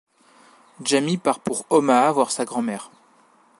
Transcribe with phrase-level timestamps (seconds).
[0.83, 2.89] Jamie part pour Omaha voir sa grand-mère.